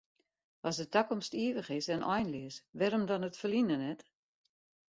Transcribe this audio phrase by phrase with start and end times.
[0.67, 4.01] As de takomst ivich is en einleas, wêrom dan it ferline net?